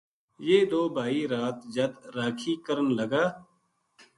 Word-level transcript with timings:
یہ 0.47 0.57
دو 0.71 0.81
بھائی 0.95 1.19
رات 1.33 1.57
جد 1.75 1.93
راکھی 2.15 2.53
کرن 2.65 2.87
لگا 2.99 3.23